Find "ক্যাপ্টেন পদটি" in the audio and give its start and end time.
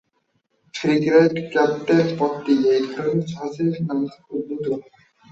1.51-2.53